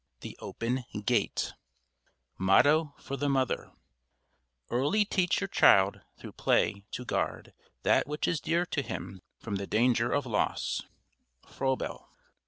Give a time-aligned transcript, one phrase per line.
[0.21, 1.53] THE OPEN GATE
[2.39, 3.71] MOTTO FOR THE MOTHER
[4.71, 9.57] Early teach your child, through play, to guard that which is dear to him from
[9.57, 10.81] the danger of loss.
[11.45, 12.09] FROEBEL.